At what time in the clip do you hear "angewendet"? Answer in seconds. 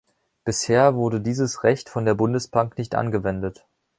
2.95-3.67